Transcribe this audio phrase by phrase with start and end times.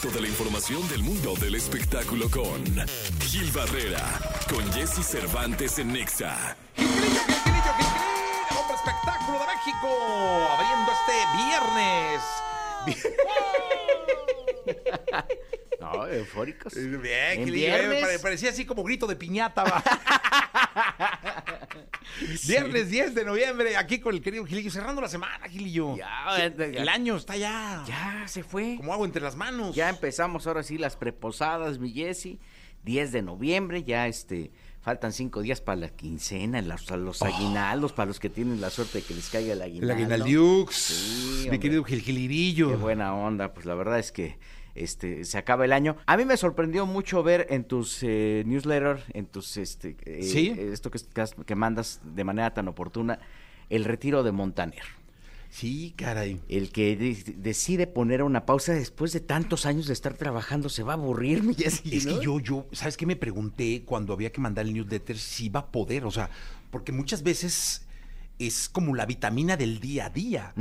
[0.00, 2.64] experto de la información del mundo del espectáculo con
[3.20, 4.02] Gil Barrera,
[4.48, 6.56] con Jesse Cervantes en Nexa.
[6.78, 9.88] Hombre espectáculo de México,
[10.52, 12.22] abriendo este viernes.
[15.80, 16.74] No, eufóricos.
[16.74, 19.82] Bien, Gilillo, parecía así como grito de piñata, va.
[22.46, 25.96] Viernes 10 de noviembre, aquí con el querido Gilillo, cerrando la semana, Gilillo.
[25.96, 28.76] Ya, Sí, el año está ya, Ya se fue.
[28.76, 29.74] como agua entre las manos.
[29.74, 32.38] Ya empezamos ahora sí las preposadas, mi Jessy.
[32.84, 34.50] 10 de noviembre, ya este.
[34.82, 39.00] Faltan cinco días para la quincena, los, los aguinaldos, para los que tienen la suerte
[39.00, 39.92] de que les caiga el El aguinaldo.
[39.94, 42.70] Aguinaldiux, Sí, mi querido Gil Gilirillo.
[42.70, 44.38] Qué buena onda, pues la verdad es que
[44.74, 45.96] este se acaba el año.
[46.06, 50.54] A mí me sorprendió mucho ver en tus eh, newsletter, en tus este eh, Sí.
[50.58, 50.98] esto que,
[51.46, 53.18] que mandas de manera tan oportuna,
[53.68, 54.82] el retiro de Montaner.
[55.52, 56.40] Sí, caray.
[56.48, 60.84] El que de- decide poner una pausa después de tantos años de estar trabajando se
[60.84, 62.18] va a aburrir, mi Jessy, Es ¿no?
[62.20, 65.58] que yo, yo, ¿sabes qué me pregunté cuando había que mandar el newsletter si iba
[65.60, 66.04] a poder?
[66.04, 66.30] O sea,
[66.70, 67.84] porque muchas veces
[68.40, 70.54] es como la vitamina del día a día.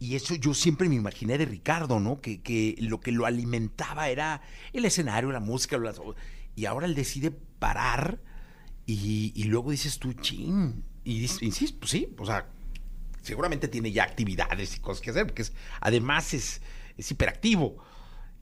[0.00, 2.20] Y eso yo siempre me imaginé de Ricardo, ¿no?
[2.20, 4.40] Que, que lo que lo alimentaba era
[4.72, 5.76] el escenario, la música.
[5.78, 6.00] las-
[6.56, 8.18] y ahora él decide parar
[8.86, 10.82] y, y luego dices tú, chin.
[11.04, 12.46] Y dices, pues sí, o sea,
[13.22, 16.60] seguramente tiene ya actividades y cosas que hacer, porque es, además es,
[16.96, 17.76] es hiperactivo.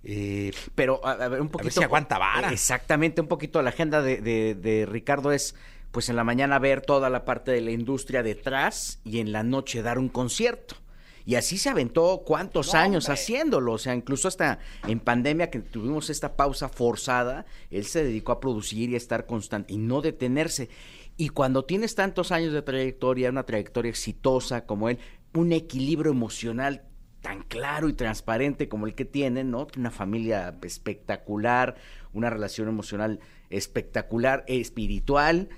[0.05, 1.71] Eh, Pero a, a ver, un poquito.
[1.73, 2.53] si aguanta vara.
[2.53, 5.55] Exactamente, un poquito la agenda de, de- de Ricardo es,
[5.97, 9.43] pues en la mañana ver toda la parte de la industria detrás y en la
[9.43, 10.77] noche dar un concierto.
[11.25, 13.15] Y así se aventó cuántos No, años hombre.
[13.15, 13.73] haciéndolo.
[13.73, 18.41] O sea, incluso hasta en pandemia que tuvimos esta pausa forzada, él se dedicó a
[18.41, 20.69] producir y a estar constante y no detenerse.
[21.17, 24.99] Y cuando tienes tantos años de trayectoria, una trayectoria exitosa como él,
[25.33, 26.83] un equilibrio emocional
[27.23, 29.67] tan claro y transparente como el que tiene, ¿no?
[29.79, 31.77] Una familia espectacular,
[32.13, 35.49] una relación emocional espectacular, espiritual,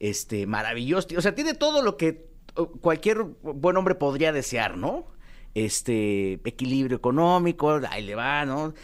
[0.00, 1.06] este, maravilloso.
[1.16, 2.28] O sea, tiene todo lo que
[2.80, 5.06] cualquier buen hombre podría desear, ¿no?
[5.54, 8.74] Este, equilibrio económico, ahí le va, ¿no?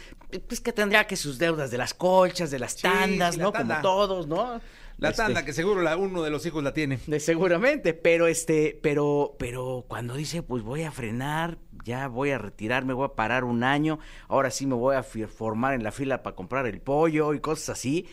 [0.47, 3.51] Pues que tendría que sus deudas de las colchas, de las Sí, tandas, la ¿no?
[3.51, 3.81] tanda.
[3.81, 4.59] Como todos, ¿no?
[4.97, 6.99] la Este, tanda, que seguro la, uno de los hijos la tiene.
[7.07, 12.37] de seguramente, pero este, pero, pero cuando dice, pues voy a frenar, ya voy a
[12.39, 16.23] retirarme, voy a parar un año, ahora sí me voy a formar en la fila
[16.23, 18.07] para comprar el pollo y cosas así.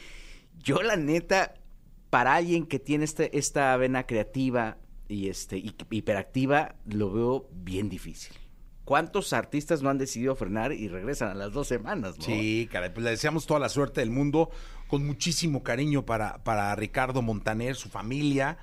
[0.62, 1.54] Yo la neta,
[2.14, 4.76] para alguien que tiene este, esta vena creativa
[5.08, 8.36] y este y- hiperactiva, lo veo bien difícil.
[8.84, 12.16] ¿Cuántos artistas no han decidido frenar y regresan a las dos semanas?
[12.16, 12.25] ¿no?
[12.25, 14.50] Sí, caray, pues le deseamos toda la suerte del mundo,
[14.86, 18.58] con muchísimo cariño para, para Ricardo Montaner, su familia,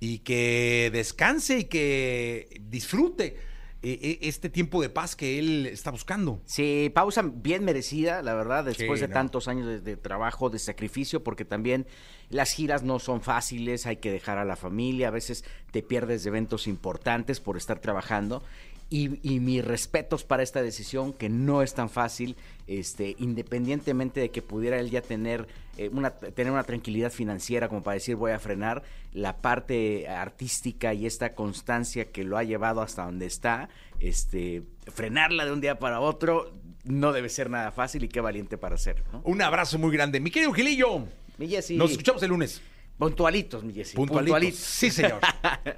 [0.00, 3.36] y que descanse y que disfrute
[3.82, 6.42] eh, eh, este tiempo de paz que él está buscando.
[6.46, 9.14] Sí, pausa bien merecida, la verdad, después Sí, de no.
[9.14, 11.86] tantos años de, de trabajo, de sacrificio, porque también
[12.30, 16.24] las giras no son fáciles, hay que dejar a la familia, a veces te pierdes
[16.24, 18.42] de eventos importantes por estar trabajando.
[18.90, 19.08] Y,
[19.40, 24.80] mis respetos para esta decisión, que no es tan fácil, este, independientemente de que pudiera
[24.80, 25.46] él ya tener,
[25.76, 30.94] eh, una, tener una tranquilidad financiera como para decir voy a frenar, la parte artística
[30.94, 33.68] y esta constancia que lo ha llevado hasta donde está,
[34.00, 38.56] este, frenarla de un día para otro no debe ser nada fácil y qué valiente
[38.56, 39.04] para hacerlo.
[39.24, 40.20] Un abrazo muy grande.
[40.20, 41.04] Mi querido Gilillo,
[41.38, 42.60] Mi Jessy, nos escuchamos el lunes.
[42.98, 44.34] puntualitos, mi Jessy, Puntualitos.
[44.40, 44.60] puntualitos.
[44.60, 45.20] Sí, señor.